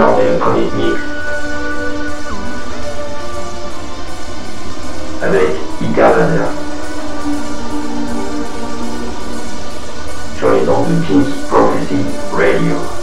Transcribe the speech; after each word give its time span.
Norden 0.00 0.38
dans 0.38 0.54
les 0.54 0.64
avec 5.22 5.50
Icarlander. 5.82 6.52
Sur 10.38 10.52
les 10.52 10.66
ondes 10.70 11.00
de 11.00 11.06
Pink 11.06 11.26
Prophecy 11.50 12.06
Radio. 12.32 12.99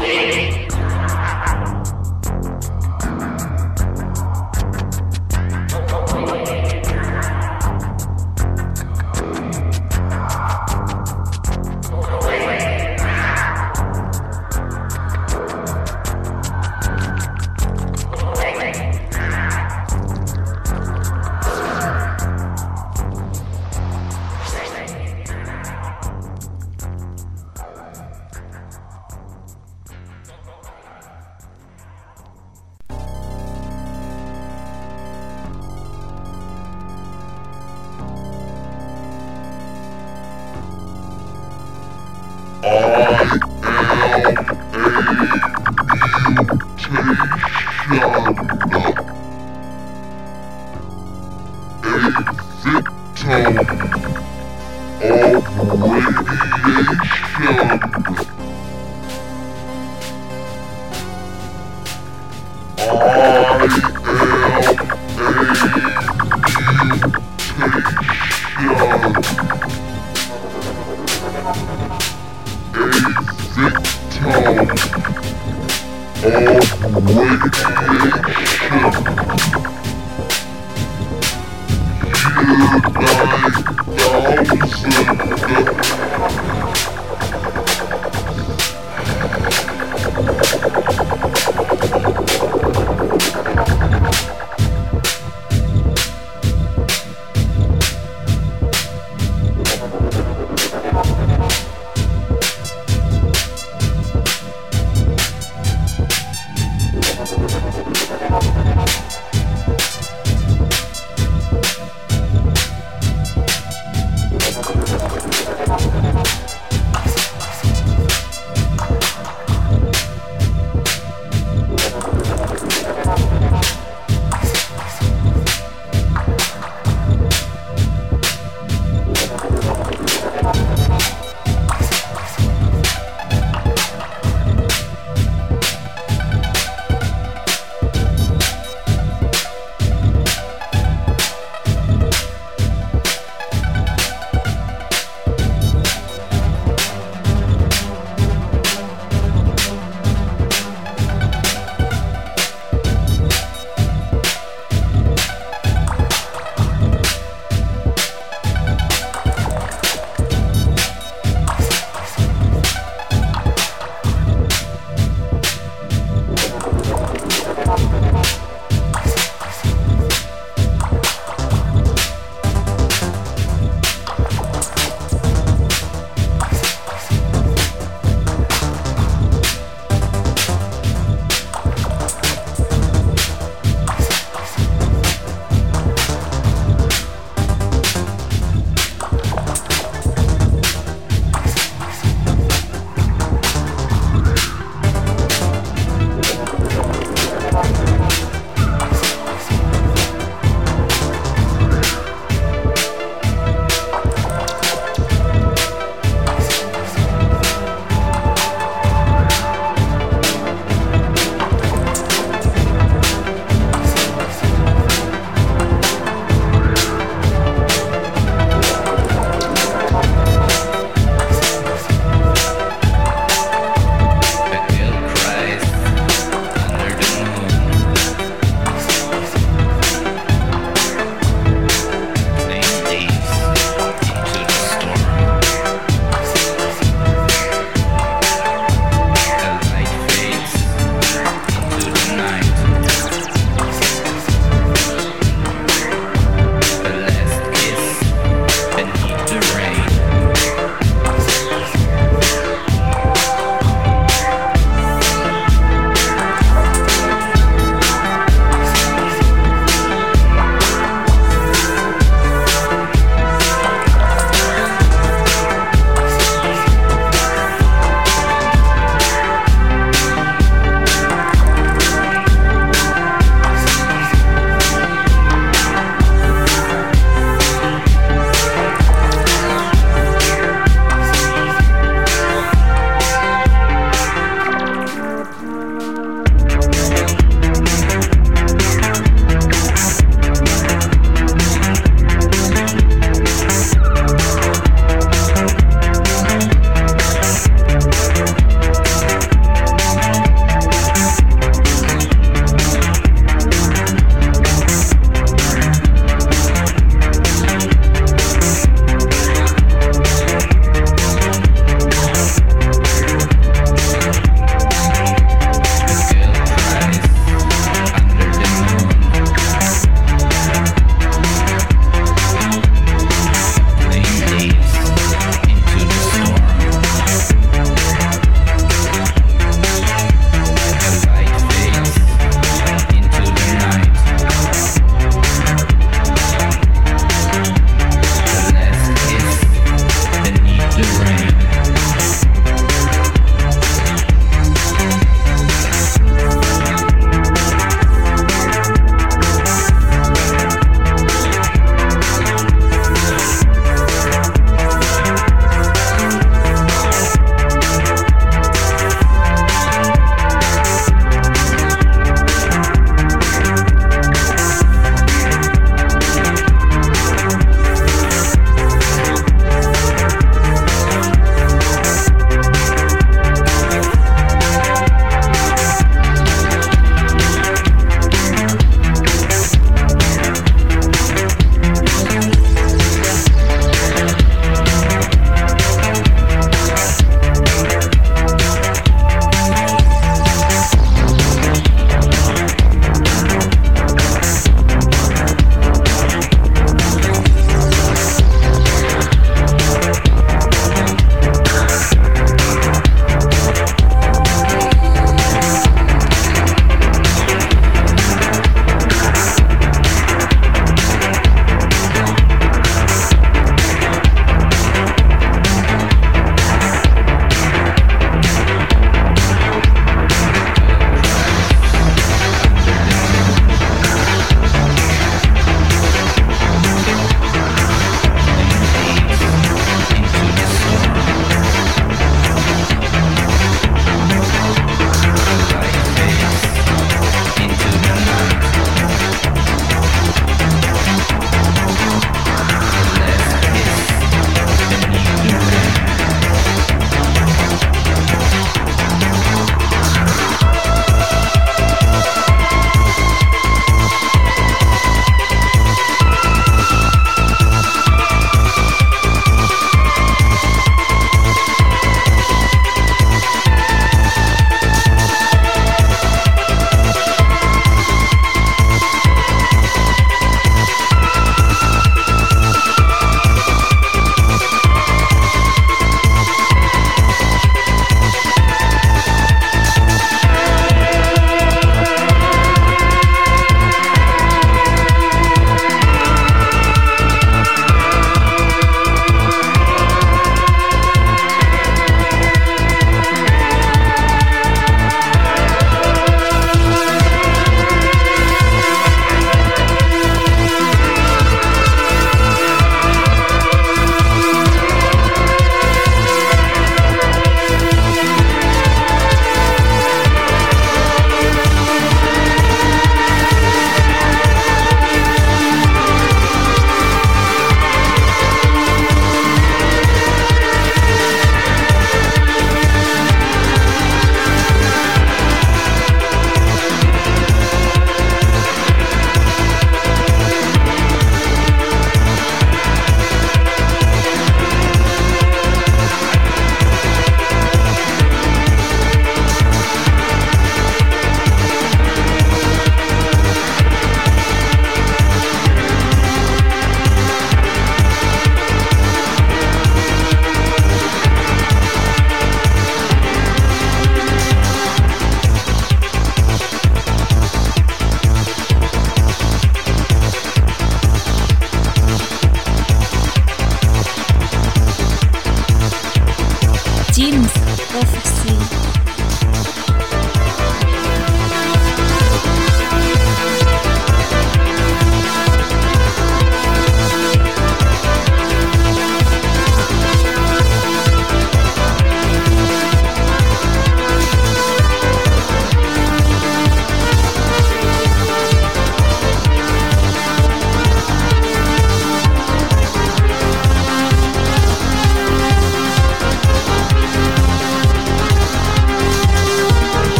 Thank 0.00 0.64
you. 0.64 0.69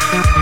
Thank 0.00 0.36
you. 0.36 0.37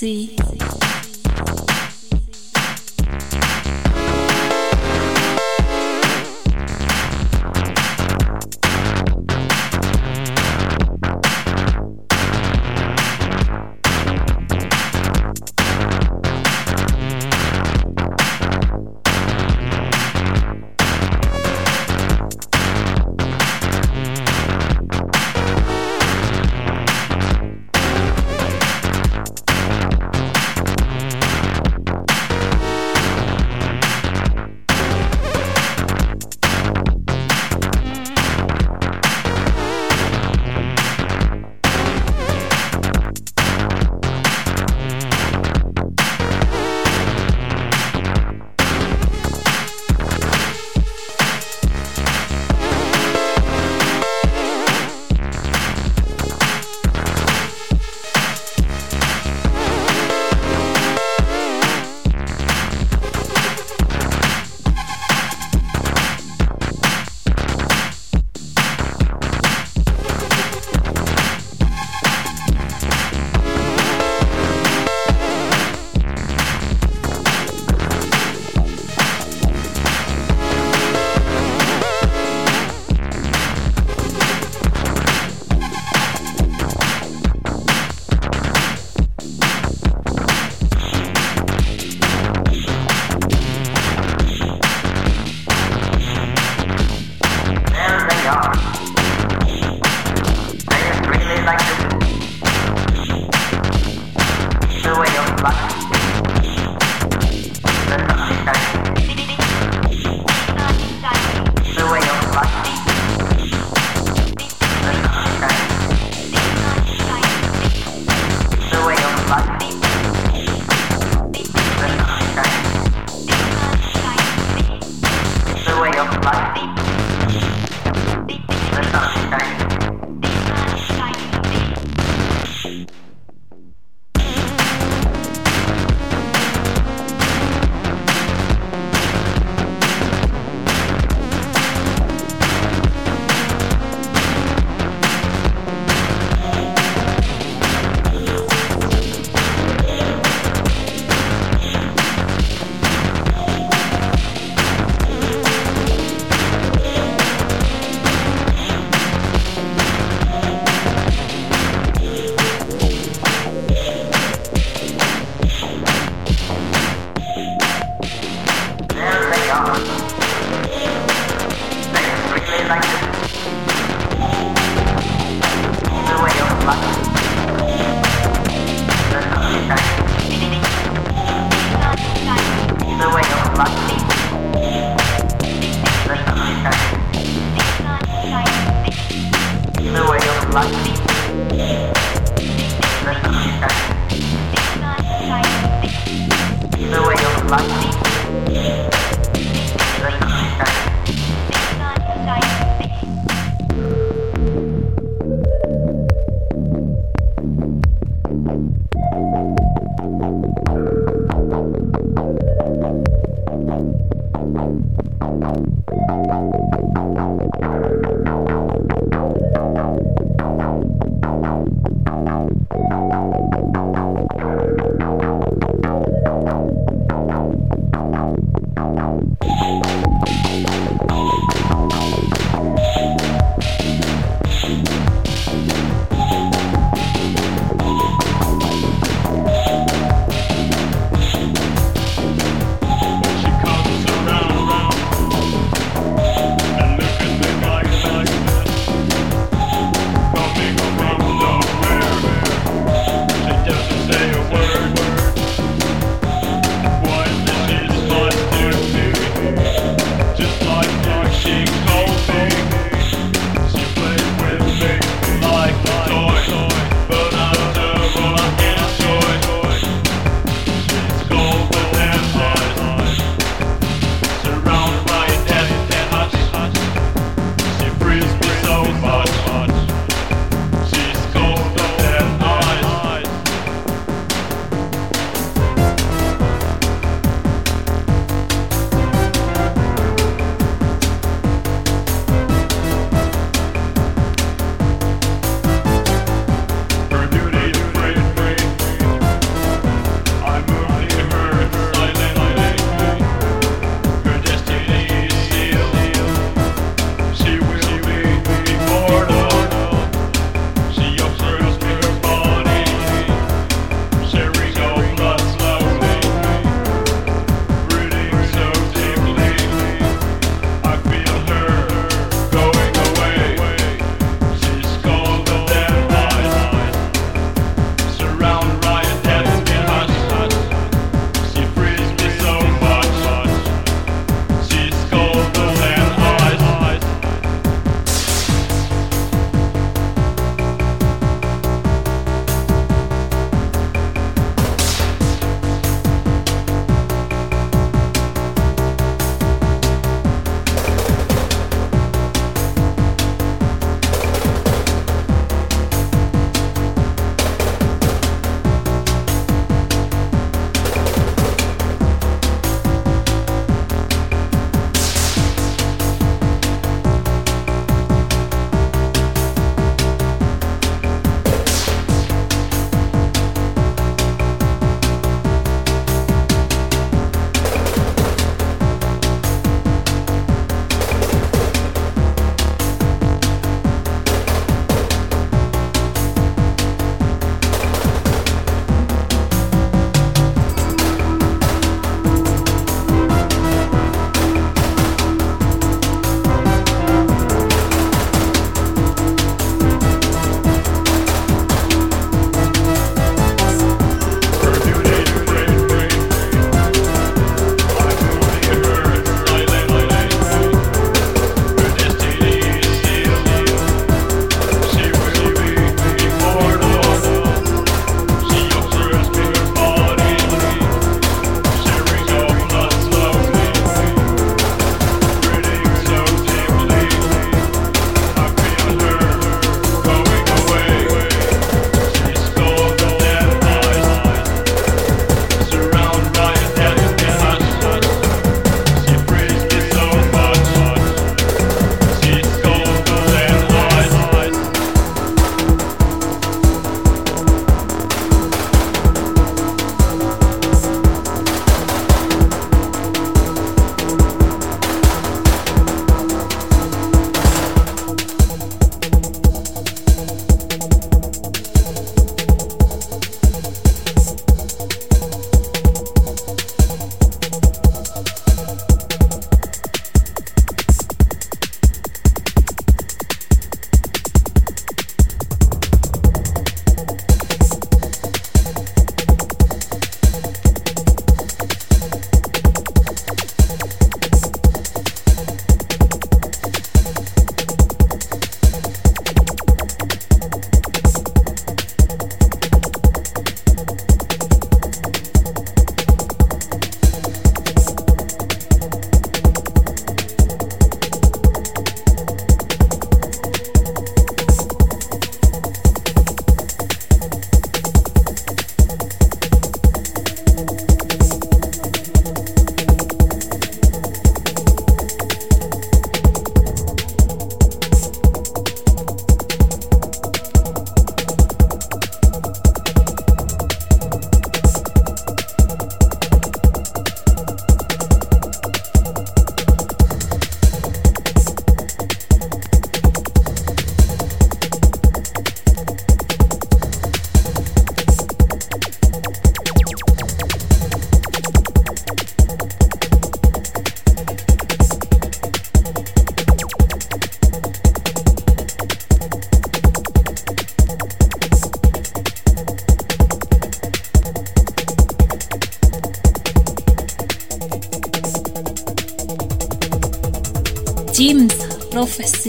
Prophecy. 0.00 0.39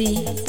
Prophecy. 0.02 0.41